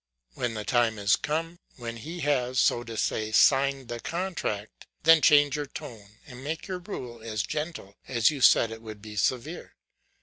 [0.33, 5.21] When the time is come, when he has, so to say, signed the contract, then
[5.21, 9.15] change your tone, and make your rule as gentle as you said it would be
[9.15, 9.75] severe.